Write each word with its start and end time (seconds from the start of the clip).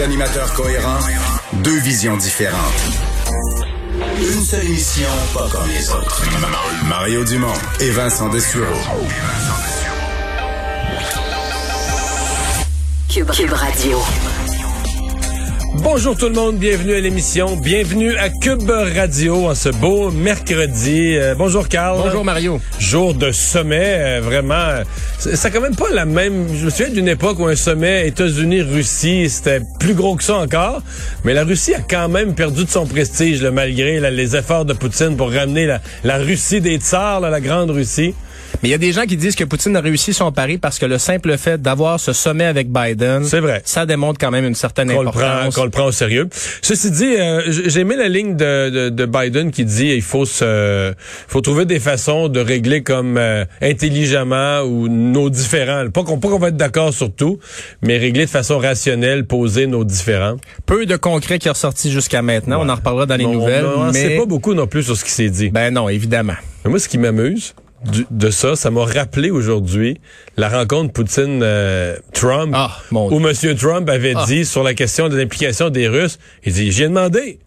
Animateurs 0.00 0.52
cohérents, 0.52 0.98
deux 1.54 1.78
visions 1.78 2.18
différentes. 2.18 2.58
Une 4.18 4.44
seule 4.44 4.66
émission, 4.66 5.08
pas 5.32 5.48
comme 5.50 5.66
les 5.68 5.90
autres. 5.90 6.22
Mario 6.86 7.24
Dumont 7.24 7.54
et 7.80 7.90
Vincent 7.90 8.28
Dessureau. 8.28 8.66
Cube 13.08 13.30
Radio. 13.30 13.98
Bonjour 15.82 16.16
tout 16.16 16.26
le 16.28 16.34
monde, 16.34 16.56
bienvenue 16.56 16.94
à 16.94 17.00
l'émission, 17.00 17.56
bienvenue 17.56 18.16
à 18.16 18.28
Cube 18.28 18.70
Radio 18.70 19.46
en 19.46 19.54
ce 19.54 19.68
beau 19.68 20.10
mercredi. 20.10 21.16
Euh, 21.16 21.34
bonjour 21.36 21.68
Carl. 21.68 21.98
Bonjour 22.02 22.24
Mario. 22.24 22.60
Jour 22.78 23.14
de 23.14 23.32
sommet, 23.32 23.96
euh, 23.98 24.20
vraiment. 24.22 24.82
Ça 25.18 25.50
quand 25.50 25.60
même 25.60 25.76
pas 25.76 25.90
la 25.92 26.04
même. 26.04 26.46
Je 26.54 26.64
me 26.64 26.70
souviens 26.70 26.92
d'une 26.92 27.08
époque 27.08 27.38
où 27.38 27.46
un 27.46 27.56
sommet 27.56 28.08
États-Unis-Russie, 28.08 29.28
c'était 29.28 29.60
plus 29.78 29.94
gros 29.94 30.16
que 30.16 30.24
ça 30.24 30.36
encore, 30.36 30.82
mais 31.24 31.34
la 31.34 31.44
Russie 31.44 31.74
a 31.74 31.80
quand 31.80 32.08
même 32.08 32.34
perdu 32.34 32.64
de 32.64 32.70
son 32.70 32.86
prestige 32.86 33.42
là, 33.42 33.50
malgré 33.50 34.00
les 34.10 34.36
efforts 34.36 34.64
de 34.64 34.72
Poutine 34.72 35.16
pour 35.16 35.32
ramener 35.32 35.66
la, 35.66 35.80
la 36.04 36.18
Russie 36.18 36.60
des 36.60 36.76
tsars, 36.76 37.20
la 37.20 37.40
grande 37.40 37.70
Russie. 37.70 38.14
Mais 38.62 38.68
il 38.68 38.72
y 38.72 38.74
a 38.74 38.78
des 38.78 38.92
gens 38.92 39.04
qui 39.04 39.16
disent 39.16 39.34
que 39.34 39.44
Poutine 39.44 39.76
a 39.76 39.80
réussi 39.80 40.12
son 40.12 40.32
pari 40.32 40.58
parce 40.58 40.78
que 40.78 40.86
le 40.86 40.98
simple 40.98 41.36
fait 41.38 41.60
d'avoir 41.60 41.98
ce 42.00 42.12
sommet 42.12 42.44
avec 42.44 42.70
Biden, 42.70 43.24
c'est 43.24 43.40
vrai, 43.40 43.62
ça 43.64 43.86
démontre 43.86 44.18
quand 44.18 44.30
même 44.30 44.44
une 44.44 44.54
certaine 44.54 44.92
qu'on 44.92 45.06
importance. 45.06 45.54
Qu'on 45.54 45.64
le 45.64 45.70
prend 45.70 45.86
au 45.86 45.92
sérieux. 45.92 46.28
Ceci 46.62 46.90
dit, 46.90 47.16
euh, 47.16 47.42
j'ai 47.46 47.80
aimé 47.80 47.96
la 47.96 48.08
ligne 48.08 48.36
de, 48.36 48.70
de, 48.70 48.88
de, 48.90 49.06
Biden 49.06 49.50
qui 49.50 49.64
dit 49.64 49.88
il 49.88 50.02
faut 50.02 50.26
se, 50.26 50.92
faut 51.28 51.40
trouver 51.40 51.64
des 51.64 51.80
façons 51.80 52.28
de 52.28 52.40
régler 52.40 52.82
comme 52.82 53.16
euh, 53.16 53.44
intelligemment 53.62 54.62
ou 54.62 54.88
nos 54.88 55.30
différents. 55.30 55.88
Pas 55.90 56.02
qu'on 56.02 56.18
qu'on 56.18 56.38
va 56.38 56.48
être 56.48 56.56
d'accord 56.56 56.92
sur 56.92 57.14
tout, 57.14 57.38
mais 57.82 57.98
régler 57.98 58.24
de 58.24 58.30
façon 58.30 58.58
rationnelle, 58.58 59.26
poser 59.26 59.66
nos 59.66 59.84
différents. 59.84 60.36
Peu 60.66 60.86
de 60.86 60.96
concret 60.96 61.38
qui 61.38 61.48
est 61.48 61.52
ressorti 61.52 61.90
jusqu'à 61.90 62.22
maintenant. 62.22 62.60
On 62.60 62.68
en 62.68 62.74
reparlera 62.74 63.06
dans 63.06 63.16
les 63.16 63.26
nouvelles. 63.26 63.64
On 63.64 63.92
mais 63.92 63.92
sait 63.92 64.16
pas 64.16 64.26
beaucoup 64.26 64.54
non 64.54 64.66
plus 64.66 64.82
sur 64.82 64.96
ce 64.96 65.04
qui 65.04 65.10
s'est 65.10 65.30
dit. 65.30 65.50
Ben 65.50 65.72
non, 65.72 65.88
évidemment. 65.88 66.34
Mais 66.64 66.70
moi, 66.70 66.78
ce 66.78 66.88
qui 66.88 66.98
m'amuse, 66.98 67.54
de 67.84 68.30
ça, 68.30 68.56
ça 68.56 68.70
m'a 68.70 68.84
rappelé 68.84 69.30
aujourd'hui 69.30 70.00
la 70.36 70.48
rencontre 70.48 70.92
Poutine-Trump, 70.92 72.52
ah, 72.54 72.76
où 72.90 73.20
M. 73.26 73.56
Trump 73.56 73.88
avait 73.88 74.14
ah. 74.16 74.24
dit 74.26 74.44
sur 74.44 74.62
la 74.62 74.74
question 74.74 75.08
de 75.08 75.16
l'implication 75.16 75.70
des 75.70 75.88
Russes, 75.88 76.18
il 76.44 76.52
dit, 76.52 76.72
j'ai 76.72 76.88
demandé. 76.88 77.38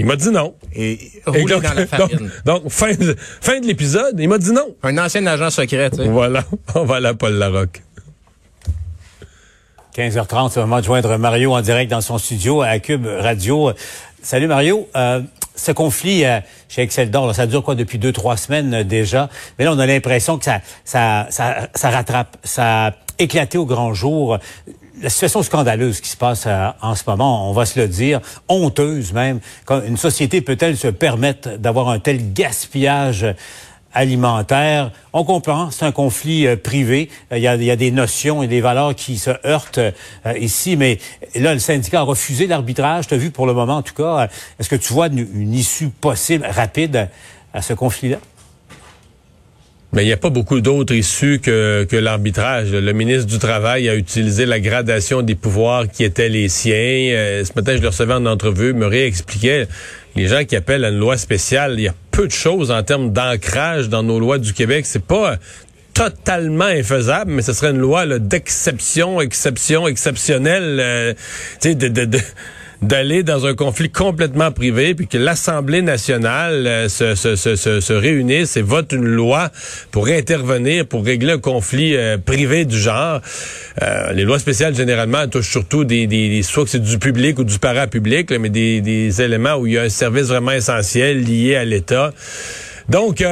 Il 0.00 0.06
m'a 0.06 0.14
dit 0.14 0.30
non. 0.30 0.54
Et, 0.74 0.92
Et 1.34 1.44
donc, 1.44 1.62
dans 1.62 1.74
la 1.74 1.86
farine. 1.86 2.30
donc, 2.44 2.62
donc, 2.62 2.70
fin 2.70 2.94
de, 2.94 3.16
fin 3.18 3.58
de 3.58 3.66
l'épisode, 3.66 4.14
il 4.18 4.28
m'a 4.28 4.38
dit 4.38 4.52
non. 4.52 4.76
Un 4.84 4.96
ancien 4.96 5.26
agent 5.26 5.50
secret, 5.50 5.90
tu 5.90 5.96
sais. 5.96 6.08
Voilà, 6.08 6.44
on 6.76 6.84
va 6.84 6.96
à 6.96 7.00
la 7.00 7.14
Paul 7.14 7.32
Larocque. 7.32 7.82
15h30, 9.96 10.50
c'est 10.50 10.60
le 10.60 10.66
moment 10.66 10.78
de 10.78 10.84
joindre 10.84 11.18
Mario 11.18 11.52
en 11.52 11.60
direct 11.60 11.90
dans 11.90 12.00
son 12.00 12.18
studio 12.18 12.62
à 12.62 12.78
Cube 12.78 13.06
Radio. 13.06 13.72
Salut 14.22 14.46
Mario. 14.46 14.88
Euh, 14.94 15.20
ce 15.58 15.72
conflit 15.72 16.24
euh, 16.24 16.40
chez 16.68 16.82
Excel 16.82 17.10
d'Or, 17.10 17.34
ça 17.34 17.46
dure 17.46 17.62
quoi 17.62 17.74
depuis 17.74 17.98
deux, 17.98 18.12
trois 18.12 18.36
semaines 18.36 18.72
euh, 18.72 18.84
déjà? 18.84 19.28
Mais 19.58 19.64
là, 19.64 19.72
on 19.72 19.78
a 19.78 19.86
l'impression 19.86 20.38
que 20.38 20.44
ça, 20.44 20.60
ça, 20.84 21.26
ça, 21.30 21.68
ça, 21.74 21.90
rattrape, 21.90 22.36
ça 22.44 22.86
a 22.86 22.92
éclaté 23.18 23.58
au 23.58 23.66
grand 23.66 23.92
jour. 23.92 24.38
La 25.02 25.10
situation 25.10 25.42
scandaleuse 25.42 26.00
qui 26.00 26.08
se 26.08 26.16
passe 26.16 26.44
euh, 26.46 26.70
en 26.80 26.94
ce 26.94 27.02
moment, 27.06 27.50
on 27.50 27.52
va 27.52 27.66
se 27.66 27.78
le 27.78 27.88
dire, 27.88 28.20
honteuse 28.48 29.12
même. 29.12 29.40
Quand 29.64 29.82
une 29.82 29.96
société 29.96 30.40
peut-elle 30.40 30.76
se 30.76 30.88
permettre 30.88 31.58
d'avoir 31.58 31.88
un 31.88 31.98
tel 31.98 32.32
gaspillage 32.32 33.26
alimentaire. 33.94 34.92
On 35.12 35.24
comprend, 35.24 35.70
c'est 35.70 35.84
un 35.84 35.92
conflit 35.92 36.46
euh, 36.46 36.56
privé. 36.56 37.10
Il 37.32 37.38
y, 37.38 37.48
a, 37.48 37.56
il 37.56 37.64
y, 37.64 37.70
a, 37.70 37.76
des 37.76 37.90
notions 37.90 38.42
et 38.42 38.46
des 38.46 38.60
valeurs 38.60 38.94
qui 38.94 39.18
se 39.18 39.30
heurtent 39.46 39.78
euh, 39.78 39.92
ici, 40.38 40.76
mais 40.76 40.98
là, 41.34 41.54
le 41.54 41.60
syndicat 41.60 42.00
a 42.00 42.02
refusé 42.02 42.46
l'arbitrage. 42.46 43.06
Tu 43.06 43.14
as 43.14 43.18
vu 43.18 43.30
pour 43.30 43.46
le 43.46 43.54
moment, 43.54 43.76
en 43.76 43.82
tout 43.82 43.94
cas. 43.94 44.28
Est-ce 44.58 44.68
que 44.68 44.76
tu 44.76 44.92
vois 44.92 45.08
une 45.08 45.54
issue 45.54 45.88
possible, 45.88 46.46
rapide 46.48 47.08
à 47.54 47.62
ce 47.62 47.72
conflit-là? 47.72 48.18
Mais 49.92 50.02
il 50.02 50.06
n'y 50.06 50.12
a 50.12 50.18
pas 50.18 50.28
beaucoup 50.28 50.60
d'autres 50.60 50.94
issues 50.94 51.40
que, 51.40 51.86
que 51.88 51.96
l'arbitrage. 51.96 52.72
Le 52.72 52.92
ministre 52.92 53.26
du 53.26 53.38
Travail 53.38 53.88
a 53.88 53.94
utilisé 53.94 54.44
la 54.44 54.60
gradation 54.60 55.22
des 55.22 55.34
pouvoirs 55.34 55.88
qui 55.90 56.04
étaient 56.04 56.28
les 56.28 56.48
siens. 56.50 56.74
Euh, 56.74 57.42
ce 57.42 57.52
matin, 57.56 57.74
je 57.74 57.80
le 57.80 57.88
recevais 57.88 58.12
en 58.12 58.26
entrevue, 58.26 58.74
me 58.74 58.86
réexpliquait 58.86 59.66
les 60.14 60.26
gens 60.28 60.44
qui 60.44 60.56
appellent 60.56 60.84
à 60.84 60.90
une 60.90 60.98
loi 60.98 61.16
spéciale. 61.16 61.74
Il 61.78 61.84
y 61.84 61.88
a 61.88 61.94
peu 62.10 62.26
de 62.26 62.32
choses 62.32 62.70
en 62.70 62.82
termes 62.82 63.12
d'ancrage 63.12 63.88
dans 63.88 64.02
nos 64.02 64.20
lois 64.20 64.36
du 64.38 64.52
Québec. 64.52 64.84
C'est 64.84 65.04
pas 65.04 65.38
totalement 65.94 66.66
infaisable, 66.66 67.30
mais 67.32 67.42
ce 67.42 67.54
serait 67.54 67.70
une 67.70 67.78
loi 67.78 68.06
d'exception, 68.18 69.22
exception, 69.22 69.88
exceptionnelle, 69.88 70.78
euh, 70.80 71.14
de, 71.64 71.72
de, 71.72 72.04
de 72.04 72.18
d'aller 72.82 73.22
dans 73.22 73.46
un 73.46 73.54
conflit 73.54 73.90
complètement 73.90 74.52
privé, 74.52 74.94
puis 74.94 75.08
que 75.08 75.18
l'Assemblée 75.18 75.82
nationale 75.82 76.66
euh, 76.66 76.88
se, 76.88 77.14
se, 77.14 77.34
se, 77.34 77.56
se, 77.56 77.92
réunisse 77.92 78.56
et 78.56 78.62
vote 78.62 78.92
une 78.92 79.04
loi 79.04 79.50
pour 79.90 80.08
intervenir, 80.08 80.86
pour 80.86 81.04
régler 81.04 81.32
un 81.32 81.38
conflit 81.38 81.96
euh, 81.96 82.18
privé 82.18 82.64
du 82.64 82.78
genre. 82.78 83.20
Euh, 83.82 84.12
les 84.12 84.22
lois 84.22 84.38
spéciales, 84.38 84.74
généralement, 84.74 85.26
touchent 85.26 85.50
surtout 85.50 85.84
des, 85.84 86.06
des, 86.06 86.42
soit 86.42 86.64
que 86.64 86.70
c'est 86.70 86.82
du 86.82 86.98
public 86.98 87.38
ou 87.38 87.44
du 87.44 87.58
parapublic, 87.58 88.30
là, 88.30 88.38
mais 88.38 88.50
des, 88.50 88.80
des 88.80 89.22
éléments 89.22 89.56
où 89.56 89.66
il 89.66 89.72
y 89.72 89.78
a 89.78 89.82
un 89.82 89.88
service 89.88 90.26
vraiment 90.26 90.52
essentiel 90.52 91.24
lié 91.24 91.56
à 91.56 91.64
l'État. 91.64 92.12
Donc, 92.88 93.22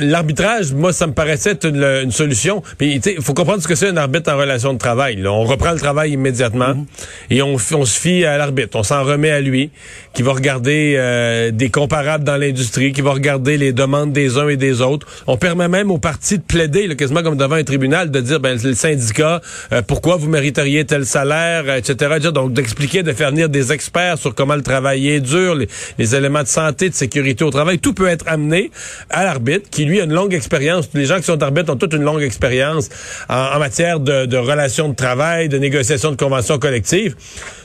l'arbitrage, 0.00 0.72
moi, 0.72 0.92
ça 0.92 1.06
me 1.06 1.12
paraissait 1.12 1.58
une, 1.64 1.82
une 1.82 2.10
solution. 2.12 2.62
Puis, 2.78 3.00
il 3.04 3.22
faut 3.22 3.34
comprendre 3.34 3.62
ce 3.62 3.68
que 3.68 3.74
c'est 3.74 3.88
un 3.88 3.96
arbitre 3.96 4.32
en 4.32 4.36
relation 4.36 4.72
de 4.72 4.78
travail. 4.78 5.16
Là. 5.16 5.32
On 5.32 5.44
reprend 5.44 5.72
le 5.72 5.78
travail 5.78 6.12
immédiatement 6.12 6.74
Mhm. 6.74 6.86
et 7.30 7.42
on, 7.42 7.56
on, 7.74 7.84
se 7.84 7.98
fie 8.00 8.24
à 8.24 8.36
l'arbitre. 8.38 8.78
On 8.78 8.82
s'en 8.82 9.02
remet 9.04 9.30
à 9.30 9.40
lui, 9.40 9.70
qui 10.14 10.22
va 10.22 10.32
regarder 10.32 10.94
euh, 10.96 11.50
des 11.50 11.70
comparables 11.70 12.24
dans 12.24 12.36
l'industrie, 12.36 12.92
qui 12.92 13.00
va 13.00 13.12
regarder 13.12 13.56
les 13.56 13.72
demandes 13.72 14.12
des 14.12 14.38
uns 14.38 14.48
et 14.48 14.56
des 14.56 14.80
autres. 14.80 15.06
On 15.26 15.36
permet 15.36 15.68
même 15.68 15.90
aux 15.90 15.98
partis 15.98 16.38
de 16.38 16.42
plaider, 16.42 16.86
là, 16.86 16.94
quasiment 16.94 17.22
comme 17.22 17.36
devant 17.36 17.56
un 17.56 17.64
tribunal, 17.64 18.10
de 18.10 18.20
dire, 18.20 18.40
ben, 18.40 18.58
le 18.62 18.74
syndicat, 18.74 19.40
euh, 19.72 19.82
pourquoi 19.82 20.16
vous 20.16 20.28
mériteriez 20.28 20.84
tel 20.84 21.06
salaire, 21.06 21.74
etc. 21.74 22.12
etc. 22.16 22.32
Donc, 22.32 22.52
d'expliquer, 22.52 23.02
de 23.02 23.12
faire 23.12 23.30
venir 23.30 23.48
des 23.48 23.72
experts 23.72 24.18
sur 24.18 24.34
comment 24.34 24.54
le 24.56 24.62
travail 24.62 25.08
est 25.08 25.20
dur, 25.20 25.54
les, 25.54 25.68
les 25.98 26.14
éléments 26.14 26.42
de 26.42 26.48
santé, 26.48 26.88
de 26.88 26.94
sécurité 26.94 27.44
au 27.44 27.50
travail. 27.50 27.78
Tout 27.78 27.94
peut 27.94 28.08
être 28.08 28.24
amené 28.28 28.70
à 29.10 29.24
l'arbitre, 29.24 29.68
qui 29.70 29.84
lui 29.90 30.00
a 30.00 30.04
une 30.04 30.12
longue 30.12 30.32
expérience. 30.32 30.88
Les 30.94 31.04
gens 31.04 31.16
qui 31.16 31.24
sont 31.24 31.42
arbitres 31.42 31.72
ont 31.72 31.76
toute 31.76 31.92
une 31.92 32.02
longue 32.02 32.22
expérience 32.22 32.88
en, 33.28 33.58
matière 33.58 34.00
de, 34.00 34.36
relations 34.36 34.88
de 34.88 34.94
travail, 34.94 35.48
de 35.48 35.58
négociation 35.58 36.10
de 36.10 36.16
conventions 36.16 36.58
collectives. 36.58 37.16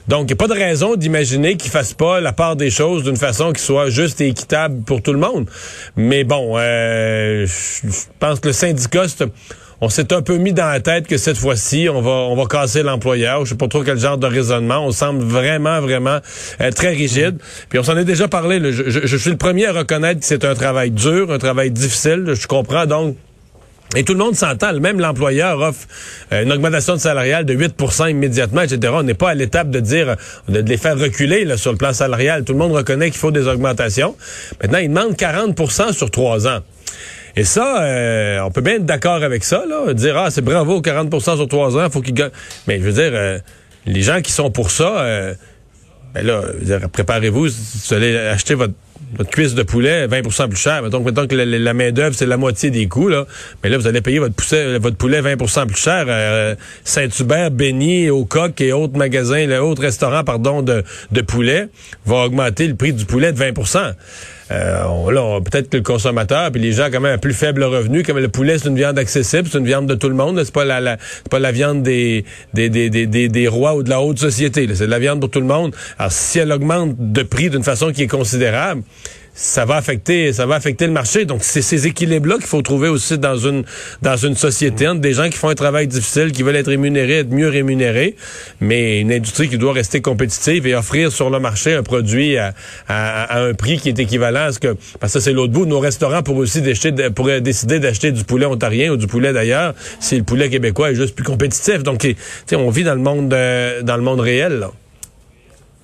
Donc, 0.07 0.23
il 0.23 0.25
n'y 0.27 0.33
a 0.33 0.35
pas 0.35 0.47
de 0.47 0.59
raison 0.59 0.95
d'imaginer 0.95 1.55
qu'ils 1.55 1.71
fassent 1.71 1.93
pas 1.93 2.19
la 2.19 2.33
part 2.33 2.55
des 2.55 2.69
choses 2.69 3.03
d'une 3.03 3.17
façon 3.17 3.53
qui 3.53 3.61
soit 3.61 3.89
juste 3.89 4.21
et 4.21 4.27
équitable 4.27 4.83
pour 4.83 5.01
tout 5.01 5.13
le 5.13 5.19
monde. 5.19 5.49
Mais 5.95 6.23
bon, 6.23 6.55
euh, 6.57 7.45
je 7.47 7.89
pense 8.19 8.39
que 8.39 8.47
le 8.47 8.53
syndicat, 8.53 9.05
on 9.85 9.89
s'est 9.89 10.13
un 10.13 10.23
peu 10.23 10.37
mis 10.37 10.51
dans 10.51 10.65
la 10.65 10.79
tête 10.79 11.05
que 11.05 11.17
cette 11.17 11.37
fois-ci, 11.37 11.89
on 11.89 12.01
va, 12.01 12.09
on 12.09 12.35
va 12.35 12.47
casser 12.47 12.81
l'employeur. 12.81 13.45
Je 13.45 13.51
sais 13.51 13.55
pas 13.55 13.67
trop 13.67 13.83
quel 13.83 13.99
genre 13.99 14.17
de 14.17 14.25
raisonnement. 14.25 14.83
On 14.83 14.91
semble 14.91 15.23
vraiment, 15.23 15.79
vraiment 15.79 16.17
euh, 16.59 16.71
très 16.71 16.89
rigide. 16.89 17.37
Puis 17.69 17.77
on 17.77 17.83
s'en 17.83 17.95
est 17.95 18.03
déjà 18.03 18.27
parlé. 18.27 18.59
Je, 18.71 19.17
suis 19.17 19.29
le 19.29 19.37
premier 19.37 19.67
à 19.67 19.73
reconnaître 19.73 20.21
que 20.21 20.25
c'est 20.25 20.43
un 20.43 20.55
travail 20.55 20.89
dur, 20.89 21.31
un 21.31 21.37
travail 21.37 21.69
difficile. 21.69 22.33
Je 22.33 22.47
comprends 22.47 22.87
donc. 22.87 23.15
Et 23.95 24.03
tout 24.03 24.13
le 24.13 24.19
monde 24.19 24.35
s'entend. 24.35 24.73
Même 24.73 24.99
l'employeur 24.99 25.59
offre 25.59 25.87
euh, 26.33 26.41
une 26.41 26.51
augmentation 26.51 26.95
de 26.95 26.99
salariale 26.99 27.45
de 27.45 27.53
8% 27.53 28.09
immédiatement, 28.09 28.61
etc. 28.61 28.91
On 28.91 29.03
n'est 29.03 29.13
pas 29.13 29.29
à 29.29 29.35
l'étape 29.35 29.69
de 29.69 29.79
dire, 29.79 30.15
de 30.49 30.61
les 30.61 30.77
faire 30.77 30.97
reculer 30.97 31.45
sur 31.57 31.71
le 31.71 31.77
plan 31.77 31.93
salarial. 31.93 32.43
Tout 32.43 32.53
le 32.53 32.59
monde 32.59 32.71
reconnaît 32.71 33.11
qu'il 33.11 33.19
faut 33.19 33.29
des 33.29 33.47
augmentations. 33.47 34.15
Maintenant, 34.63 34.79
ils 34.79 34.89
demandent 34.89 35.13
40% 35.13 35.93
sur 35.93 36.09
trois 36.09 36.47
ans. 36.47 36.61
Et 37.35 37.43
ça, 37.43 37.83
euh, 37.83 38.39
on 38.41 38.51
peut 38.51 38.61
bien 38.61 38.75
être 38.75 38.85
d'accord 38.85 39.21
avec 39.23 39.43
ça, 39.43 39.63
là, 39.67 39.93
dire 39.93 40.17
ah 40.17 40.31
c'est 40.31 40.41
bravo 40.43 40.81
40% 40.81 41.35
sur 41.35 41.47
trois 41.47 41.77
ans, 41.77 41.89
faut 41.89 42.01
qu'ils 42.01 42.13
gagnent. 42.13 42.31
Mais 42.67 42.79
je 42.79 42.83
veux 42.83 42.93
dire, 42.93 43.11
euh, 43.13 43.39
les 43.85 44.01
gens 44.01 44.21
qui 44.21 44.31
sont 44.31 44.51
pour 44.51 44.71
ça, 44.71 44.99
euh, 45.01 45.33
ben 46.13 46.25
là, 46.25 46.41
préparez-vous, 46.91 47.47
vous 47.47 47.93
allez 47.93 48.15
acheter 48.17 48.55
votre 48.55 48.73
cuisse 49.29 49.53
de 49.53 49.63
poulet 49.63 50.07
20% 50.07 50.47
plus 50.47 50.57
cher. 50.57 50.81
Mettons, 50.81 51.01
mettons 51.01 51.27
que 51.27 51.35
la, 51.35 51.45
la 51.45 51.73
main 51.73 51.91
d'œuvre 51.91 52.15
c'est 52.15 52.25
la 52.25 52.37
moitié 52.37 52.71
des 52.71 52.87
coûts 52.87 53.09
là, 53.09 53.25
mais 53.63 53.69
là 53.69 53.77
vous 53.77 53.87
allez 53.87 54.01
payer 54.01 54.19
votre 54.19 54.35
poulet, 54.35 54.79
votre 54.79 54.95
poulet 54.97 55.21
20% 55.21 55.67
plus 55.67 55.77
cher. 55.77 56.05
Euh, 56.07 56.55
Saint-Hubert, 56.85 57.51
Béni, 57.51 58.09
au 58.09 58.27
et 58.59 58.73
autres 58.73 58.97
magasins, 58.97 59.49
autres 59.59 59.81
restaurants 59.81 60.23
pardon 60.23 60.61
de, 60.61 60.83
de 61.11 61.21
poulet 61.21 61.67
vont 62.05 62.23
augmenter 62.23 62.67
le 62.67 62.75
prix 62.75 62.93
du 62.93 63.05
poulet 63.05 63.33
de 63.33 63.37
20 63.37 63.51
euh, 64.51 64.83
on, 64.87 65.09
là, 65.09 65.39
peut-être 65.41 65.69
que 65.69 65.77
le 65.77 65.83
consommateur, 65.83 66.51
puis 66.51 66.61
les 66.61 66.71
gens 66.71 66.89
quand 66.91 66.99
même 66.99 67.15
à 67.15 67.17
plus 67.17 67.33
faible 67.33 67.63
revenu, 67.63 68.03
comme 68.03 68.19
le 68.19 68.29
poulet, 68.29 68.59
c'est 68.59 68.69
une 68.69 68.75
viande 68.75 68.99
accessible, 68.99 69.47
c'est 69.51 69.57
une 69.57 69.65
viande 69.65 69.87
de 69.87 69.95
tout 69.95 70.09
le 70.09 70.15
monde, 70.15 70.41
c'est 70.43 70.53
pas 70.53 70.65
la, 70.65 70.79
la 70.79 70.97
c'est 70.99 71.29
pas 71.29 71.39
la 71.39 71.51
viande 71.51 71.81
des 71.81 72.25
des, 72.53 72.69
des, 72.69 72.89
des, 72.89 73.07
des, 73.07 73.27
des 73.27 73.47
rois 73.47 73.75
ou 73.75 73.83
de 73.83 73.89
la 73.89 74.01
haute 74.01 74.19
société, 74.19 74.67
c'est 74.75 74.85
de 74.85 74.91
la 74.91 74.99
viande 74.99 75.19
pour 75.19 75.31
tout 75.31 75.41
le 75.41 75.47
monde. 75.47 75.75
Alors 75.97 76.11
si 76.11 76.39
elle 76.39 76.51
augmente 76.51 76.95
de 76.97 77.23
prix 77.23 77.49
d'une 77.49 77.63
façon 77.63 77.91
qui 77.91 78.03
est 78.03 78.07
considérable, 78.07 78.83
ça 79.35 79.65
va 79.65 79.75
affecter, 79.75 80.31
ça 80.31 80.45
va 80.45 80.55
affecter 80.55 80.87
le 80.87 80.93
marché. 80.93 81.25
Donc 81.25 81.43
c'est 81.43 81.61
ces 81.61 81.87
équilibres-là 81.87 82.35
qu'il 82.35 82.45
faut 82.45 82.61
trouver 82.61 82.87
aussi 82.87 83.17
dans 83.17 83.37
une 83.37 83.63
dans 84.01 84.15
une 84.15 84.35
société 84.35 84.87
entre 84.87 85.01
des 85.01 85.13
gens 85.13 85.29
qui 85.29 85.37
font 85.37 85.49
un 85.49 85.55
travail 85.55 85.87
difficile, 85.87 86.31
qui 86.31 86.41
veulent 86.41 86.55
être 86.55 86.69
rémunérés, 86.69 87.19
être 87.19 87.31
mieux 87.31 87.49
rémunérés, 87.49 88.15
mais 88.61 89.01
une 89.01 89.11
industrie 89.11 89.49
qui 89.49 89.57
doit 89.57 89.73
rester 89.73 90.01
compétitive 90.01 90.65
et 90.65 90.73
offrir 90.73 91.11
sur 91.11 91.29
le 91.29 91.39
marché 91.39 91.73
un 91.73 91.83
produit 91.83 92.37
à, 92.37 92.53
à, 92.87 93.41
un 93.41 93.53
prix 93.53 93.77
qui 93.77 93.89
est 93.89 93.99
équivalent 93.99 94.45
à 94.45 94.51
ce 94.53 94.59
que 94.59 94.75
parce 94.99 95.13
que 95.13 95.19
c'est 95.19 95.33
l'autre 95.33 95.51
bout. 95.51 95.65
Nos 95.65 95.79
restaurants 95.79 96.23
pourraient 96.23 96.39
aussi 96.39 96.61
d'acheter, 96.61 96.93
pourraient 97.13 97.41
décider 97.41 97.79
d'acheter 97.79 98.13
du 98.13 98.23
poulet 98.23 98.45
ontarien 98.45 98.93
ou 98.93 98.97
du 98.97 99.07
poulet 99.07 99.33
d'ailleurs 99.33 99.73
si 99.99 100.17
le 100.17 100.23
poulet 100.23 100.49
québécois 100.49 100.91
est 100.91 100.95
juste 100.95 101.13
plus 101.13 101.25
compétitif. 101.25 101.83
Donc 101.83 102.07
on 102.53 102.69
vit 102.69 102.83
dans 102.83 102.95
le 102.95 103.01
monde 103.01 103.33
euh, 103.33 103.81
dans 103.81 103.97
le 103.97 104.03
monde 104.03 104.21
réel. 104.21 104.59
Là. 104.59 104.71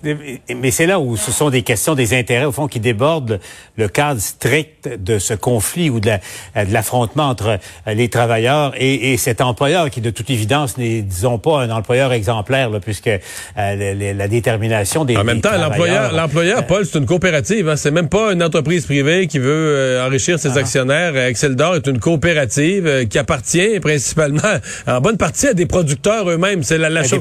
Mais 0.03 0.71
c'est 0.71 0.85
là 0.85 0.99
où 0.99 1.17
ce 1.17 1.31
sont 1.31 1.49
des 1.49 1.61
questions, 1.61 1.95
des 1.95 2.17
intérêts, 2.17 2.45
au 2.45 2.51
fond, 2.51 2.67
qui 2.67 2.79
débordent 2.79 3.39
le 3.77 3.87
cadre 3.87 4.19
strict 4.19 4.89
de 4.89 5.19
ce 5.19 5.33
conflit 5.33 5.89
ou 5.89 5.99
de 5.99 6.11
l'affrontement 6.55 7.29
entre 7.29 7.59
euh, 7.87 7.93
les 7.93 8.09
travailleurs 8.09 8.73
et, 8.77 9.13
et, 9.13 9.17
cet 9.17 9.41
employeur 9.41 9.89
qui, 9.89 10.01
de 10.01 10.09
toute 10.09 10.29
évidence, 10.29 10.77
n'est, 10.77 11.01
disons 11.01 11.37
pas, 11.37 11.61
un 11.61 11.69
employeur 11.69 12.13
exemplaire, 12.13 12.69
là, 12.69 12.79
puisque 12.79 13.07
euh, 13.07 14.13
la, 14.13 14.27
détermination 14.27 15.05
des 15.05 15.17
En 15.17 15.23
même 15.23 15.41
temps, 15.41 15.57
l'employeur, 15.57 16.13
l'employeur, 16.13 16.59
euh, 16.59 16.63
Paul, 16.63 16.85
c'est 16.85 16.97
une 16.97 17.05
coopérative. 17.05 17.69
Hein, 17.69 17.75
c'est 17.75 17.91
même 17.91 18.09
pas 18.09 18.33
une 18.33 18.43
entreprise 18.43 18.85
privée 18.85 19.27
qui 19.27 19.39
veut 19.39 19.99
enrichir 20.03 20.39
ses 20.39 20.57
ah. 20.57 20.59
actionnaires. 20.59 21.15
Excel 21.15 21.55
d'or 21.55 21.75
est 21.75 21.87
une 21.87 21.99
coopérative 21.99 23.07
qui 23.07 23.17
appartient 23.19 23.79
principalement, 23.79 24.41
en 24.87 25.01
bonne 25.01 25.17
partie, 25.17 25.47
à 25.47 25.53
des 25.53 25.65
producteurs 25.65 26.29
eux-mêmes. 26.29 26.63
C'est 26.63 26.77
la, 26.77 26.89
la 26.89 27.03
chose. 27.03 27.19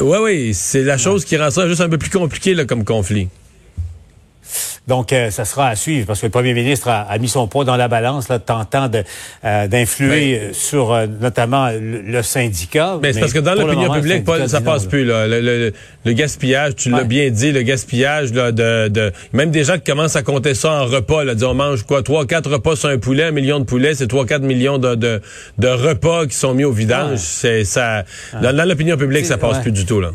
Oui, 0.00 0.18
oui, 0.22 0.54
c'est 0.54 0.82
la 0.82 0.98
chose 0.98 1.24
qui 1.24 1.36
rend 1.36 1.50
ça 1.50 1.66
juste 1.68 1.80
un 1.80 1.88
peu 1.88 1.98
plus 1.98 2.10
compliqué 2.18 2.54
là, 2.54 2.64
comme 2.64 2.84
conflit? 2.84 3.28
Donc, 4.86 5.12
euh, 5.12 5.30
ça 5.30 5.44
sera 5.44 5.68
à 5.68 5.74
suivre 5.76 6.06
parce 6.06 6.20
que 6.20 6.26
le 6.26 6.30
premier 6.30 6.54
ministre 6.54 6.88
a, 6.88 7.18
mis 7.18 7.28
son 7.28 7.48
poids 7.48 7.64
dans 7.64 7.76
la 7.76 7.88
balance, 7.88 8.28
là, 8.28 8.38
tentant 8.38 8.88
euh, 9.44 9.66
d'influer 9.66 10.38
ben, 10.38 10.54
sur 10.54 10.92
euh, 10.92 11.06
notamment 11.06 11.70
le, 11.72 12.22
syndicat. 12.22 12.92
Ben, 12.94 13.00
mais 13.02 13.12
c'est 13.12 13.20
parce 13.20 13.32
que 13.32 13.40
dans 13.40 13.54
l'opinion 13.54 13.92
publique, 13.92 14.24
Paul, 14.24 14.48
ça 14.48 14.60
passe 14.60 14.86
plus. 14.86 15.04
Là. 15.04 15.26
Le, 15.26 15.72
gaspillage, 16.12 16.76
tu 16.76 16.90
l'as 16.90 17.02
bien 17.02 17.30
dit, 17.30 17.50
le 17.50 17.62
gaspillage 17.62 18.32
là, 18.32 18.52
de, 18.52 18.86
de, 18.88 19.12
même 19.32 19.50
des 19.50 19.64
gens 19.64 19.74
qui 19.74 19.90
commencent 19.90 20.16
à 20.16 20.22
compter 20.22 20.54
ça 20.54 20.82
en 20.82 20.86
repas, 20.86 21.24
là, 21.24 21.34
on 21.42 21.54
mange 21.54 21.82
quoi, 21.82 22.04
trois, 22.04 22.24
quatre 22.24 22.50
repas 22.50 22.76
sur 22.76 22.88
un 22.88 22.98
poulet, 22.98 23.24
un 23.24 23.32
million 23.32 23.58
de 23.58 23.64
poulets, 23.64 23.94
c'est 23.94 24.06
trois, 24.06 24.24
quatre 24.24 24.42
millions 24.42 24.78
de, 24.78 24.94
de, 24.94 25.68
repas 25.68 26.26
qui 26.26 26.36
sont 26.36 26.54
mis 26.54 26.64
au 26.64 26.72
vidange. 26.72 27.18
C'est 27.18 27.64
ça. 27.64 28.04
Dans, 28.40 28.56
dans 28.56 28.68
l'opinion 28.68 28.96
publique, 28.96 29.26
ça 29.26 29.36
passe 29.36 29.58
plus 29.58 29.72
du 29.72 29.84
tout 29.84 30.00
là. 30.00 30.12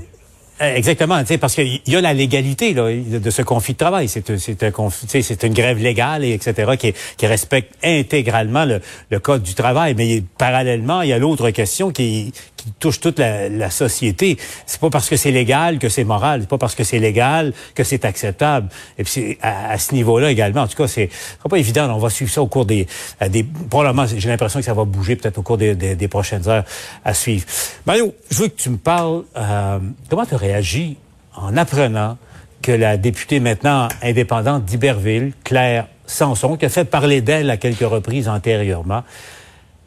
Euh, 0.62 0.76
exactement, 0.76 1.24
parce 1.40 1.56
qu'il 1.56 1.82
y 1.88 1.96
a 1.96 2.02
la 2.02 2.14
légalité 2.14 2.74
là, 2.74 2.92
de 2.94 3.30
ce 3.30 3.42
conflit 3.42 3.74
de 3.74 3.80
travail. 3.80 4.08
C'est 4.08 4.38
c'est 4.38 4.64
un 4.64 5.48
une 5.48 5.54
grève 5.54 5.80
légale 5.80 6.24
et 6.24 6.34
etc. 6.34 6.74
qui, 6.78 6.94
qui 7.18 7.28
respecte 7.28 7.74
intégralement 7.84 8.66
le, 8.66 8.80
le, 9.10 9.20
code 9.20 9.42
du 9.42 9.56
travail. 9.56 9.96
Mais 9.96 10.24
parallèlement, 10.38 11.02
il 11.02 11.10
y 11.10 11.14
a 11.14 11.18
l'autre 11.18 11.50
question 11.50 11.92
qui, 11.92 12.32
qui 12.62 12.72
touche 12.80 13.00
toute 13.00 13.18
la, 13.18 13.50
la 13.50 13.70
société. 13.70 14.38
C'est 14.66 14.80
pas 14.80 14.90
parce 14.90 15.10
que 15.10 15.16
c'est 15.16 15.32
légal 15.32 15.80
que 15.80 15.90
c'est 15.90 16.04
moral. 16.04 16.42
C'est 16.42 16.50
pas 16.50 16.58
parce 16.58 16.76
que 16.76 16.84
c'est 16.84 17.00
légal 17.00 17.54
que 17.74 17.84
c'est 17.84 18.06
acceptable. 18.06 18.70
Et 18.98 19.04
puis 19.04 19.38
à, 19.42 19.72
à, 19.72 19.78
ce 19.78 19.94
niveau-là 19.96 20.30
également. 20.30 20.62
En 20.62 20.68
tout 20.68 20.78
cas, 20.78 20.88
c'est 20.88 21.10
pas 21.50 21.58
évident. 21.58 21.90
On 21.96 21.98
va 21.98 22.10
suivre 22.10 22.32
ça 22.32 22.42
au 22.42 22.48
cours 22.48 22.66
des, 22.66 22.88
des 23.30 23.44
probablement. 23.70 24.06
J'ai 24.06 24.30
l'impression 24.30 24.60
que 24.60 24.66
ça 24.66 24.74
va 24.74 24.86
bouger 24.86 25.16
peut-être 25.16 25.40
au 25.40 25.42
cours 25.42 25.58
des, 25.58 25.76
des, 25.76 26.08
prochaines 26.08 26.48
heures 26.48 26.66
à 27.04 27.14
suivre. 27.14 27.46
Mario, 27.86 28.14
je 28.30 28.38
veux 28.38 28.48
que 28.48 28.62
tu 28.62 28.70
me 28.70 28.78
parles. 28.78 29.24
Euh, 29.36 29.80
comment 30.10 30.26
tu 30.26 30.36
réagi 30.52 30.98
en 31.36 31.56
apprenant 31.56 32.18
que 32.62 32.72
la 32.72 32.98
députée 32.98 33.40
maintenant 33.40 33.88
indépendante 34.02 34.66
d'Iberville, 34.66 35.32
Claire 35.44 35.88
Sanson, 36.06 36.58
qui 36.58 36.66
a 36.66 36.70
fait 36.70 36.86
parler 36.86 37.22
d'elle 37.22 37.50
à 37.50 37.58
quelques 37.58 37.80
reprises 37.80 38.28
antérieurement, 38.28 39.04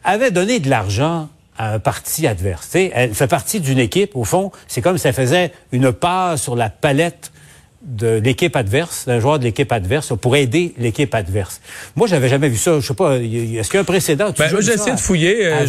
avait 0.03 0.31
donné 0.31 0.59
de 0.59 0.69
l'argent 0.69 1.29
à 1.57 1.73
un 1.73 1.79
parti 1.79 2.27
adverse. 2.27 2.75
elle 2.75 3.13
fait 3.13 3.27
partie 3.27 3.59
d'une 3.59 3.79
équipe, 3.79 4.15
au 4.15 4.23
fond, 4.23 4.51
c'est 4.67 4.81
comme 4.81 4.97
si 4.97 5.07
elle 5.07 5.13
faisait 5.13 5.53
une 5.71 5.93
passe 5.93 6.41
sur 6.41 6.55
la 6.55 6.69
palette 6.69 7.31
de 7.85 8.17
l'équipe 8.17 8.55
adverse, 8.55 9.05
d'un 9.05 9.19
joueur 9.19 9.39
de 9.39 9.43
l'équipe 9.43 9.71
adverse, 9.71 10.11
pour 10.19 10.35
aider 10.35 10.73
l'équipe 10.77 11.13
adverse. 11.13 11.61
Moi, 11.95 12.07
j'avais 12.07 12.29
jamais 12.29 12.49
vu 12.49 12.57
ça. 12.57 12.79
Je 12.79 12.87
sais 12.87 12.93
pas, 12.93 13.17
est-ce 13.17 13.69
qu'il 13.69 13.75
y 13.75 13.77
a 13.77 13.81
un 13.81 13.83
précédent? 13.83 14.33
Ben, 14.37 14.51
moi, 14.51 14.61
j'ai 14.61 14.73
essayé 14.73 14.95
de 14.95 14.99
fouiller. 14.99 15.45
Euh, 15.45 15.65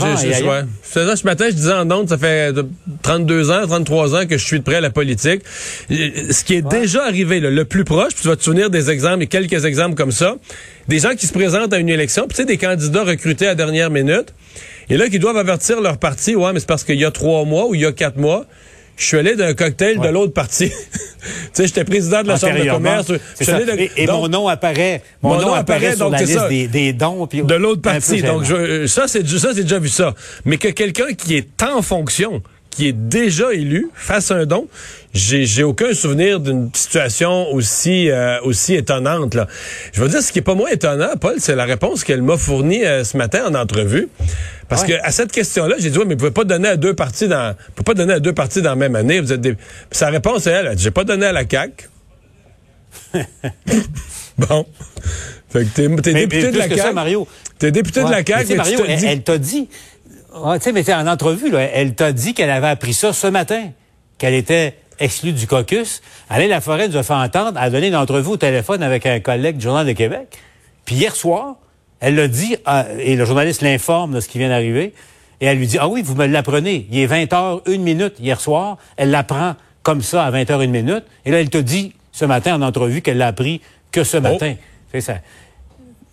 ce 1.16 1.24
matin, 1.24 1.46
je 1.48 1.54
disais 1.54 1.74
en 1.74 1.90
honte, 1.90 2.08
ça 2.08 2.18
fait 2.18 2.54
32 3.02 3.50
ans, 3.50 3.66
33 3.66 4.14
ans 4.14 4.26
que 4.26 4.38
je 4.38 4.44
suis 4.44 4.58
de 4.58 4.64
près 4.64 4.76
à 4.76 4.80
la 4.80 4.90
politique. 4.90 5.42
Ce 5.90 6.44
qui 6.44 6.54
est 6.54 6.66
déjà 6.66 7.04
arrivé, 7.04 7.40
le 7.40 7.64
plus 7.64 7.84
proche, 7.84 8.14
puis 8.14 8.22
tu 8.22 8.28
vas 8.28 8.36
te 8.36 8.42
souvenir 8.42 8.70
des 8.70 8.90
exemples, 8.90 9.22
et 9.22 9.26
quelques 9.26 9.64
exemples 9.64 9.94
comme 9.94 10.12
ça, 10.12 10.36
des 10.88 10.98
gens 11.00 11.14
qui 11.14 11.26
se 11.26 11.32
présentent 11.32 11.72
à 11.72 11.78
une 11.78 11.88
élection, 11.88 12.26
puis 12.26 12.36
tu 12.36 12.42
sais, 12.42 12.46
des 12.46 12.58
candidats 12.58 13.04
recrutés 13.04 13.46
à 13.46 13.54
dernière 13.54 13.90
minute, 13.90 14.32
et 14.88 14.96
là, 14.96 15.08
qui 15.08 15.18
doivent 15.18 15.36
avertir 15.36 15.80
leur 15.80 15.98
parti, 15.98 16.36
ouais, 16.36 16.52
mais 16.52 16.60
c'est 16.60 16.68
parce 16.68 16.84
qu'il 16.84 16.98
y 16.98 17.04
a 17.04 17.10
trois 17.10 17.44
mois 17.44 17.66
ou 17.66 17.74
il 17.74 17.80
y 17.80 17.86
a 17.86 17.92
quatre 17.92 18.16
mois, 18.16 18.46
je 18.96 19.04
suis 19.04 19.18
allé 19.18 19.36
d'un 19.36 19.54
cocktail 19.54 19.98
de 19.98 20.08
l'autre 20.08 20.32
parti. 20.32 20.70
tu 20.70 20.74
sais, 21.52 21.66
j'étais 21.66 21.84
président 21.84 22.22
de 22.22 22.28
la 22.28 22.38
Chambre 22.38 22.64
de 22.64 22.70
commerce. 22.70 23.12
Et, 23.96 24.06
mon 24.06 24.28
nom 24.28 24.48
apparaît. 24.48 25.02
Mon, 25.22 25.40
nom, 25.40 25.52
apparaît, 25.52 25.96
sur 25.96 26.08
la 26.08 26.22
liste 26.22 26.48
des, 26.48 26.92
dons. 26.92 27.26
de 27.26 27.54
l'autre 27.54 27.82
parti. 27.82 28.22
Donc, 28.22 28.44
je, 28.44 28.86
ça, 28.86 29.06
c'est 29.06 29.26
ça, 29.26 29.52
c'est 29.54 29.62
déjà 29.62 29.78
vu 29.78 29.88
ça. 29.88 30.14
Mais 30.44 30.56
que 30.56 30.68
quelqu'un 30.68 31.12
qui 31.14 31.36
est 31.36 31.62
en 31.62 31.82
fonction, 31.82 32.42
qui 32.76 32.88
est 32.88 32.92
déjà 32.92 33.54
élu 33.54 33.88
fasse 33.94 34.30
un 34.30 34.44
don, 34.44 34.68
j'ai 35.14 35.62
aucun 35.62 35.94
souvenir 35.94 36.40
d'une 36.40 36.68
situation 36.74 37.50
aussi 37.52 38.10
euh, 38.10 38.38
aussi 38.42 38.74
étonnante 38.74 39.34
là. 39.34 39.46
Je 39.94 40.02
veux 40.02 40.08
dire 40.10 40.20
ce 40.20 40.30
qui 40.30 40.40
est 40.40 40.42
pas 40.42 40.54
moins 40.54 40.68
étonnant 40.68 41.16
Paul, 41.18 41.36
c'est 41.38 41.56
la 41.56 41.64
réponse 41.64 42.04
qu'elle 42.04 42.20
m'a 42.20 42.36
fournie 42.36 42.84
euh, 42.84 43.02
ce 43.02 43.16
matin 43.16 43.46
en 43.46 43.54
entrevue. 43.54 44.08
Parce 44.68 44.84
que 44.84 44.92
à 45.02 45.10
cette 45.10 45.32
question-là, 45.32 45.76
j'ai 45.78 45.90
dit 45.90 45.96
ouais, 45.98 46.04
mais 46.04 46.14
vous 46.14 46.18
pouvez 46.18 46.32
pas 46.32 46.44
donner 46.44 46.68
à 46.68 46.76
deux 46.76 46.92
parties 46.92 47.28
dans 47.28 47.52
vous 47.52 47.72
pouvez 47.76 47.84
pas 47.84 47.94
donner 47.94 48.14
à 48.14 48.20
deux 48.20 48.34
parties 48.34 48.60
dans 48.60 48.70
la 48.70 48.76
même 48.76 48.96
année, 48.96 49.20
vous 49.20 49.32
êtes 49.32 49.40
des... 49.40 49.56
sa 49.90 50.10
réponse 50.10 50.46
elle, 50.46 50.68
elle 50.72 50.78
j'ai 50.78 50.90
pas 50.90 51.04
donné 51.04 51.24
à 51.24 51.32
la 51.32 51.44
CAC. 51.44 51.88
bon. 54.38 54.66
Fait 55.48 55.64
que 55.64 56.00
t'es 56.00 56.12
député 56.12 56.50
de 56.50 56.58
la 56.58 56.68
CAQ. 56.68 56.92
Mario. 56.92 57.26
T'es 57.58 57.70
député 57.70 58.04
de 58.04 58.10
la 58.10 58.22
CAQ. 58.22 58.54
Mario, 58.56 58.80
elle 58.86 59.22
t'a 59.22 59.38
dit 59.38 59.68
tu 60.36 60.60
sais, 60.60 60.72
mais 60.72 60.92
en 60.92 61.06
entrevue, 61.06 61.50
là, 61.50 61.60
elle 61.60 61.94
t'a 61.94 62.12
dit 62.12 62.34
qu'elle 62.34 62.50
avait 62.50 62.68
appris 62.68 62.94
ça 62.94 63.12
ce 63.12 63.26
matin, 63.26 63.70
qu'elle 64.18 64.34
était 64.34 64.74
exclue 64.98 65.32
du 65.32 65.46
caucus. 65.46 66.02
Alain 66.30 66.48
Laforêt 66.48 66.88
nous 66.88 66.96
a 66.96 67.02
fait 67.02 67.14
entendre, 67.14 67.58
a 67.58 67.70
donné 67.70 67.88
une 67.88 67.96
entrevue 67.96 68.30
au 68.30 68.36
téléphone 68.36 68.82
avec 68.82 69.06
un 69.06 69.20
collègue 69.20 69.56
du 69.56 69.64
Journal 69.64 69.86
de 69.86 69.92
Québec. 69.92 70.38
Puis 70.84 70.96
hier 70.96 71.14
soir, 71.14 71.56
elle 72.00 72.14
l'a 72.14 72.28
dit, 72.28 72.56
ah, 72.64 72.86
et 72.98 73.16
le 73.16 73.24
journaliste 73.24 73.62
l'informe 73.62 74.14
de 74.14 74.20
ce 74.20 74.28
qui 74.28 74.38
vient 74.38 74.48
d'arriver, 74.48 74.94
et 75.40 75.46
elle 75.46 75.58
lui 75.58 75.66
dit, 75.66 75.78
ah 75.78 75.88
oui, 75.88 76.02
vous 76.02 76.14
me 76.14 76.26
l'apprenez. 76.26 76.86
Il 76.90 76.98
est 76.98 77.06
20 77.06 77.24
h 77.24 77.60
une 77.66 77.82
minute 77.82 78.14
hier 78.18 78.40
soir. 78.40 78.78
Elle 78.96 79.10
l'apprend 79.10 79.54
comme 79.82 80.00
ça 80.00 80.24
à 80.24 80.30
20 80.30 80.44
h 80.44 80.64
une 80.64 80.70
minute. 80.70 81.04
Et 81.24 81.30
là, 81.30 81.40
elle 81.40 81.50
te 81.50 81.58
dit 81.58 81.92
ce 82.12 82.24
matin 82.24 82.54
en 82.54 82.62
entrevue 82.62 83.02
qu'elle 83.02 83.18
l'a 83.18 83.26
appris 83.26 83.60
que 83.92 84.02
ce 84.02 84.16
oh. 84.16 84.20
matin. 84.22 84.54
C'est 84.92 85.02
ça. 85.02 85.18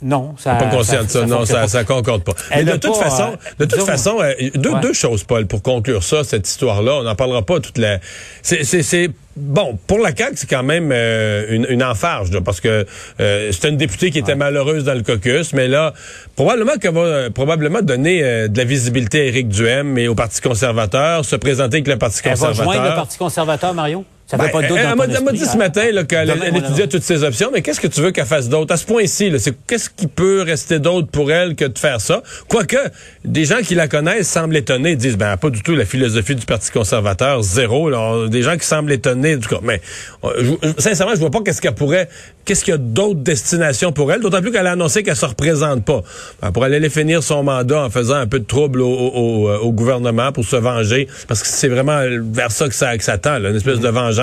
Non, 0.03 0.35
ça. 0.37 0.55
Pas 0.55 0.65
conscient 0.65 1.03
de 1.03 1.09
ça. 1.09 1.25
non, 1.25 1.45
ça, 1.45 1.67
ça 1.67 1.83
concorde 1.85 2.23
pas. 2.23 2.33
Mais 2.53 2.65
de 2.65 2.75
toute 2.75 2.95
façon, 2.97 3.31
euh, 3.31 3.49
de 3.59 3.65
toute 3.65 3.85
façon, 3.85 4.17
euh, 4.21 4.33
deux, 4.55 4.73
deux 4.81 4.93
choses, 4.93 5.23
Paul, 5.23 5.47
pour 5.47 5.61
conclure 5.61 6.03
ça, 6.03 6.23
cette 6.23 6.47
histoire-là. 6.47 6.95
On 6.95 7.03
n'en 7.03 7.15
parlera 7.15 7.41
pas 7.41 7.59
toute 7.61 7.77
la. 7.77 7.99
C'est 8.41 9.09
bon 9.35 9.79
pour 9.87 9.99
la 9.99 10.15
CAQ, 10.15 10.33
c'est 10.35 10.49
quand 10.49 10.61
même 10.61 10.91
euh, 10.91 11.45
une, 11.49 11.65
une 11.69 11.83
enfarge, 11.83 12.37
parce 12.41 12.61
que 12.61 12.85
euh, 13.19 13.51
c'est 13.51 13.69
une 13.69 13.77
députée 13.77 14.11
qui 14.11 14.19
était 14.19 14.35
malheureuse 14.35 14.83
dans 14.83 14.93
le 14.93 15.01
caucus, 15.01 15.53
mais 15.53 15.67
là, 15.67 15.93
probablement 16.35 16.73
qu'elle 16.79 16.93
va 16.93 17.29
probablement 17.31 17.81
donner 17.81 18.21
de 18.47 18.57
la 18.57 18.63
visibilité 18.65 19.21
à 19.21 19.23
Éric 19.23 19.47
Duhem 19.47 19.97
et 19.97 20.07
au 20.07 20.15
Parti 20.15 20.41
conservateur, 20.41 21.23
se 21.25 21.35
présenter 21.35 21.77
avec 21.77 21.87
le 21.87 21.97
Parti 21.97 22.21
conservateur. 22.21 22.49
Elle 22.49 22.57
va 22.57 22.63
joindre 22.73 22.89
le 22.89 22.95
Parti 22.95 23.17
conservateur, 23.17 23.73
Mario? 23.73 24.05
Ça 24.33 24.37
ben, 24.37 24.49
pas 24.49 24.63
de 24.63 24.67
doute 24.67 24.79
elle 24.79 25.23
m'a 25.23 25.31
dit 25.31 25.45
ce 25.45 25.57
matin 25.57 25.83
qu'elle 26.07 26.31
étudiait 26.55 26.87
toutes 26.87 27.03
ces 27.03 27.23
options, 27.23 27.51
mais 27.53 27.61
qu'est-ce 27.61 27.79
que 27.79 27.87
tu 27.87 28.01
veux 28.01 28.09
qu'elle 28.09 28.25
fasse 28.25 28.49
d'autre? 28.49 28.73
À 28.73 28.77
ce 28.77 28.85
point-ci, 28.85 29.31
c'est 29.37 29.55
qu'est-ce 29.67 29.91
qui 29.91 30.07
peut 30.07 30.41
rester 30.41 30.79
d'autre 30.79 31.07
pour 31.07 31.31
elle 31.31 31.53
que 31.55 31.65
de 31.65 31.77
faire 31.77 32.01
ça? 32.01 32.23
Quoique, 32.47 32.77
des 33.25 33.45
gens 33.45 33.59
qui 33.63 33.75
la 33.75 33.87
connaissent 33.87 34.27
semblent 34.27 34.57
étonnés, 34.57 34.95
disent, 34.95 35.17
ben, 35.17 35.37
pas 35.37 35.51
du 35.51 35.61
tout 35.61 35.75
la 35.75 35.85
philosophie 35.85 36.33
du 36.33 36.47
Parti 36.47 36.71
conservateur, 36.71 37.43
zéro. 37.43 37.91
Là. 37.91 38.27
Des 38.27 38.41
gens 38.41 38.57
qui 38.57 38.65
semblent 38.65 38.91
étonnés, 38.91 39.37
du 39.37 39.47
coup. 39.47 39.55
Mais, 39.61 39.81
euh, 40.23 40.55
sincèrement, 40.79 41.13
je 41.13 41.19
vois 41.19 41.29
pas 41.29 41.41
qu'est-ce 41.45 41.61
qu'elle 41.61 41.75
pourrait, 41.75 42.09
qu'est-ce 42.43 42.63
qu'il 42.63 42.71
y 42.71 42.75
a 42.75 42.79
d'autres 42.79 43.19
destinations 43.19 43.91
pour 43.91 44.11
elle, 44.11 44.21
d'autant 44.21 44.41
plus 44.41 44.51
qu'elle 44.51 44.67
a 44.67 44.71
annoncé 44.71 45.03
qu'elle 45.03 45.15
se 45.15 45.27
représente 45.27 45.85
pas. 45.85 46.01
Ben, 46.41 46.51
pour 46.51 46.63
aller 46.63 46.89
finir 46.89 47.21
son 47.21 47.43
mandat 47.43 47.83
en 47.83 47.89
faisant 47.91 48.15
un 48.15 48.27
peu 48.27 48.39
de 48.39 48.45
trouble 48.45 48.81
au, 48.81 48.89
au, 48.89 49.49
au, 49.49 49.71
gouvernement 49.71 50.31
pour 50.31 50.43
se 50.43 50.55
venger, 50.55 51.07
parce 51.27 51.41
que 51.43 51.47
c'est 51.47 51.67
vraiment 51.67 52.01
vers 52.31 52.51
ça 52.51 52.67
que 52.67 52.75
ça, 52.75 52.97
que 52.97 53.03
ça 53.03 53.19
tend, 53.19 53.37
là, 53.37 53.49
une 53.49 53.55
espèce 53.55 53.79
de 53.79 53.89
vengeance 53.89 54.22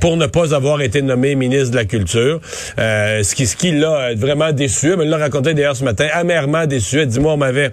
pour 0.00 0.16
ne 0.16 0.26
pas 0.26 0.54
avoir 0.54 0.80
été 0.82 1.02
nommé 1.02 1.34
ministre 1.34 1.70
de 1.70 1.76
la 1.76 1.84
Culture. 1.84 2.40
Euh, 2.78 3.22
ce 3.22 3.34
qui, 3.34 3.46
ce 3.46 3.56
qui 3.56 3.72
l'a 3.72 4.14
vraiment 4.14 4.52
déçu. 4.52 4.92
Elle 4.92 4.98
me 4.98 5.04
l'a 5.04 5.18
raconté 5.18 5.54
d'ailleurs 5.54 5.76
ce 5.76 5.84
matin, 5.84 6.06
amèrement 6.12 6.66
déçu. 6.66 7.00
Elle 7.00 7.08
dit, 7.08 7.20
moi, 7.20 7.34
on 7.34 7.36
m'avait... 7.36 7.72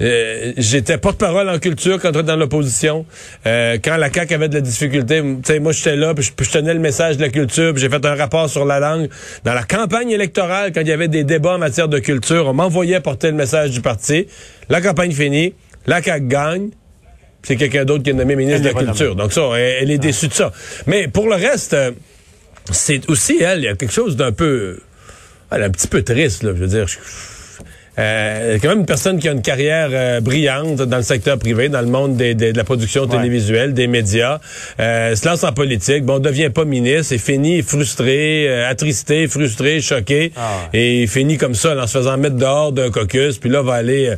Euh, 0.00 0.52
j'étais 0.56 0.96
porte-parole 0.96 1.48
en 1.48 1.58
culture 1.58 1.98
quand 2.00 2.10
on 2.10 2.20
était 2.20 2.22
dans 2.22 2.36
l'opposition. 2.36 3.04
Euh, 3.46 3.78
quand 3.82 3.96
la 3.96 4.12
CAQ 4.12 4.34
avait 4.34 4.48
de 4.48 4.54
la 4.54 4.60
difficulté, 4.60 5.22
moi 5.60 5.72
j'étais 5.72 5.96
là, 5.96 6.14
puis 6.14 6.24
je, 6.24 6.50
tenais 6.50 6.74
le 6.74 6.80
message 6.80 7.16
de 7.16 7.22
la 7.22 7.30
culture, 7.30 7.76
j'ai 7.76 7.88
fait 7.88 8.04
un 8.04 8.14
rapport 8.14 8.48
sur 8.48 8.64
la 8.64 8.78
langue. 8.78 9.08
Dans 9.44 9.54
la 9.54 9.64
campagne 9.64 10.10
électorale, 10.10 10.72
quand 10.72 10.82
il 10.82 10.88
y 10.88 10.92
avait 10.92 11.08
des 11.08 11.24
débats 11.24 11.54
en 11.54 11.58
matière 11.58 11.88
de 11.88 11.98
culture, 11.98 12.46
on 12.46 12.54
m'envoyait 12.54 13.00
porter 13.00 13.28
le 13.28 13.36
message 13.36 13.70
du 13.70 13.80
parti. 13.80 14.28
La 14.68 14.80
campagne 14.80 15.12
finie, 15.12 15.54
la 15.86 16.02
CAQ 16.02 16.26
gagne, 16.28 16.70
c'est 17.42 17.56
quelqu'un 17.56 17.84
d'autre 17.84 18.02
qui 18.02 18.10
est 18.10 18.14
nommé 18.14 18.36
ministre 18.36 18.62
de 18.62 18.68
la 18.68 18.74
Culture. 18.74 19.14
Donc 19.14 19.32
ça, 19.32 19.42
elle, 19.58 19.90
est 19.90 19.98
déçue 19.98 20.28
de 20.28 20.34
ça. 20.34 20.52
Mais 20.86 21.08
pour 21.08 21.28
le 21.28 21.36
reste, 21.36 21.74
euh, 21.74 21.92
c'est 22.70 23.08
aussi 23.08 23.38
elle, 23.40 23.60
il 23.60 23.64
y 23.64 23.68
a 23.68 23.76
quelque 23.76 23.92
chose 23.92 24.16
d'un 24.16 24.32
peu... 24.32 24.80
Elle 25.50 25.62
est 25.62 25.64
un 25.64 25.70
petit 25.70 25.88
peu 25.88 26.02
triste, 26.02 26.42
là, 26.42 26.50
je 26.54 26.60
veux 26.60 26.66
dire. 26.66 26.86
Euh, 27.98 28.58
quand 28.62 28.68
même 28.68 28.80
une 28.80 28.86
personne 28.86 29.18
qui 29.18 29.28
a 29.28 29.32
une 29.32 29.42
carrière 29.42 29.88
euh, 29.92 30.20
brillante 30.20 30.76
dans 30.76 30.96
le 30.98 31.02
secteur 31.02 31.38
privé, 31.38 31.68
dans 31.68 31.80
le 31.80 31.88
monde 31.88 32.16
des, 32.16 32.34
de 32.34 32.56
la 32.56 32.64
production 32.64 33.06
télévisuelle, 33.08 33.74
des 33.74 33.88
médias, 33.88 34.38
euh, 34.78 35.16
se 35.16 35.26
lance 35.26 35.42
en 35.42 35.52
politique. 35.52 36.04
Bon, 36.04 36.20
devient 36.20 36.50
pas 36.50 36.64
ministre, 36.64 37.12
et 37.12 37.18
finit 37.18 37.62
frustré, 37.62 38.46
euh, 38.48 38.70
attristé, 38.70 39.26
frustré, 39.26 39.80
choqué, 39.80 40.32
ah 40.36 40.68
et 40.72 41.06
finit 41.08 41.38
comme 41.38 41.54
ça, 41.54 41.76
en 41.76 41.86
se 41.86 41.98
faisant 41.98 42.16
mettre 42.18 42.36
dehors 42.36 42.72
d'un 42.72 42.90
caucus, 42.90 43.38
puis 43.38 43.50
là 43.50 43.62
va 43.62 43.74
aller 43.74 44.14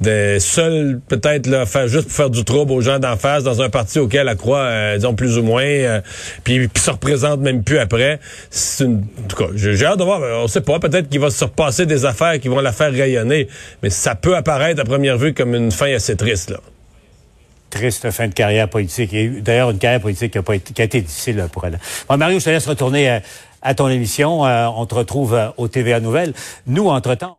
de 0.00 0.36
seul 0.38 1.00
peut-être 1.08 1.46
là 1.46 1.64
faire 1.64 1.88
juste 1.88 2.08
pour 2.08 2.12
faire 2.12 2.30
du 2.30 2.44
trouble 2.44 2.72
aux 2.72 2.82
gens 2.82 2.98
d'en 2.98 3.16
face 3.16 3.44
dans 3.44 3.62
un 3.62 3.70
parti 3.70 3.98
auquel 3.98 4.28
elle 4.28 4.36
croit 4.36 4.58
euh, 4.58 4.96
disons 4.96 5.14
plus 5.14 5.38
ou 5.38 5.42
moins 5.42 5.64
euh, 5.64 6.00
puis 6.44 6.68
se 6.76 6.90
représente 6.90 7.40
même 7.40 7.64
plus 7.64 7.78
après 7.78 8.20
c'est 8.50 8.84
en 8.84 9.00
tout 9.26 9.36
cas 9.36 9.46
j'ai 9.54 9.86
hâte 9.86 9.98
de 9.98 10.04
voir 10.04 10.20
on 10.42 10.48
sait 10.48 10.60
pas 10.60 10.78
peut-être 10.78 11.08
qu'il 11.08 11.20
va 11.20 11.30
se 11.30 11.44
repasser 11.44 11.86
des 11.86 12.04
affaires 12.04 12.38
qui 12.38 12.48
vont 12.48 12.60
la 12.60 12.72
faire 12.72 12.92
rayonner 12.92 13.48
mais 13.82 13.88
ça 13.88 14.14
peut 14.14 14.36
apparaître 14.36 14.80
à 14.82 14.84
première 14.84 15.16
vue 15.16 15.32
comme 15.32 15.54
une 15.54 15.72
fin 15.72 15.92
assez 15.94 16.14
triste 16.14 16.50
là 16.50 16.58
triste 17.70 18.10
fin 18.10 18.28
de 18.28 18.34
carrière 18.34 18.68
politique 18.68 19.14
et 19.14 19.28
d'ailleurs 19.28 19.70
une 19.70 19.78
carrière 19.78 20.00
politique 20.00 20.32
qui 20.32 20.38
a, 20.38 20.42
pas 20.42 20.56
été, 20.56 20.72
qui 20.72 20.80
a 20.80 20.84
été 20.84 21.00
difficile 21.00 21.44
pour 21.52 21.66
elle. 21.66 21.78
Bon, 22.08 22.16
Mario, 22.16 22.38
je 22.38 22.44
te 22.44 22.50
laisse 22.50 22.66
retourner 22.66 23.08
à, 23.10 23.22
à 23.60 23.74
ton 23.74 23.88
émission. 23.88 24.46
Euh, 24.46 24.68
on 24.68 24.86
te 24.86 24.94
retrouve 24.94 25.38
au 25.56 25.68
TVA 25.68 26.00
Nouvelles. 26.00 26.32
Nous, 26.66 26.88
entre-temps... 26.88 27.38